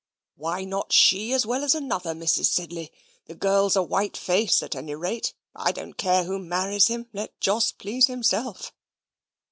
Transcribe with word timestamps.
"Why 0.33 0.63
not 0.63 0.91
she 0.91 1.31
as 1.31 1.45
well 1.45 1.63
as 1.63 1.75
another, 1.75 2.15
Mrs. 2.15 2.45
Sedley? 2.45 2.91
The 3.27 3.35
girl's 3.35 3.75
a 3.75 3.83
white 3.83 4.17
face 4.17 4.63
at 4.63 4.75
any 4.75 4.95
rate. 4.95 5.35
I 5.55 5.71
don't 5.71 5.93
care 5.93 6.23
who 6.23 6.39
marries 6.39 6.87
him. 6.87 7.07
Let 7.13 7.39
Joe 7.39 7.61
please 7.77 8.07
himself." 8.07 8.73